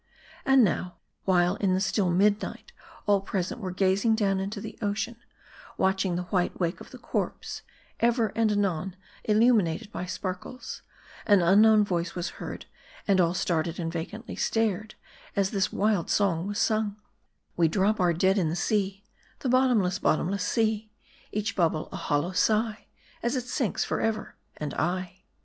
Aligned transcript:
M 0.47 0.65
A 0.65 0.65
R 0.65 0.65
D 0.65 0.71
I. 0.71 0.83
349 1.25 1.27
And 1.27 1.27
now, 1.27 1.31
while 1.31 1.55
in 1.57 1.73
the 1.75 1.79
still 1.79 2.09
midnight, 2.09 2.71
all 3.05 3.21
present 3.21 3.61
were 3.61 3.69
gazing 3.69 4.15
down 4.15 4.39
into 4.39 4.59
the 4.59 4.75
ocean, 4.81 5.17
watching 5.77 6.15
the 6.15 6.23
white 6.23 6.59
wake 6.59 6.81
of 6.81 6.89
the 6.89 6.97
corpse, 6.97 7.61
ever 7.99 8.29
and 8.29 8.51
anon 8.51 8.95
illuminated 9.25 9.91
by 9.91 10.07
sparkles, 10.07 10.81
an 11.27 11.43
un 11.43 11.61
known 11.61 11.85
voice 11.85 12.15
was 12.15 12.29
heard, 12.41 12.65
and 13.07 13.21
all 13.21 13.35
started 13.35 13.77
and 13.79 13.93
vacantly 13.93 14.35
stared, 14.35 14.95
as 15.35 15.51
this 15.51 15.71
wild 15.71 16.09
song 16.09 16.47
was 16.47 16.57
sung: 16.57 16.95
We 17.55 17.67
drop 17.67 17.99
our 17.99 18.11
dead 18.11 18.39
in 18.39 18.49
the 18.49 18.55
sea, 18.55 19.03
The 19.41 19.49
bottomless, 19.49 19.99
bottomless 19.99 20.43
sea; 20.43 20.89
Each 21.31 21.55
bubble 21.55 21.89
a 21.91 21.97
hollow 21.97 22.31
sigh, 22.31 22.87
As 23.21 23.35
it 23.35 23.43
sinks 23.45 23.83
forever 23.85 24.35
and 24.57 24.73
aye. 24.73 25.19